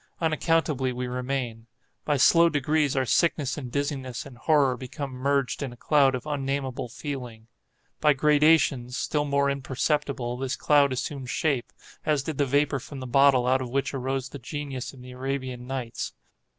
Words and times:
Unaccountably 0.19 0.91
we 0.91 1.05
remain. 1.05 1.67
By 2.05 2.17
slow 2.17 2.49
degrees 2.49 2.95
our 2.95 3.05
sickness 3.05 3.55
and 3.55 3.71
dizziness 3.71 4.25
and 4.25 4.35
horror 4.35 4.75
become 4.75 5.11
merged 5.11 5.61
in 5.61 5.71
a 5.71 5.77
cloud 5.77 6.15
of 6.15 6.25
unnamable 6.25 6.89
feeling. 6.89 7.45
By 7.99 8.13
gradations, 8.13 8.97
still 8.97 9.25
more 9.25 9.47
imperceptible, 9.47 10.37
this 10.37 10.55
cloud 10.55 10.91
assumes 10.91 11.29
shape, 11.29 11.71
as 12.03 12.23
did 12.23 12.39
the 12.39 12.47
vapor 12.47 12.79
from 12.79 12.99
the 12.99 13.05
bottle 13.05 13.45
out 13.45 13.61
of 13.61 13.69
which 13.69 13.93
arose 13.93 14.29
the 14.29 14.39
genius 14.39 14.91
in 14.91 15.01
the 15.01 15.11
Arabian 15.11 15.67
Nights. 15.67 16.13